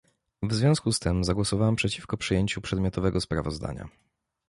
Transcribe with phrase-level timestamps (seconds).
[0.43, 3.89] W związku z tym zagłosowałem przeciwko przyjęciu przedmiotowego sprawozdania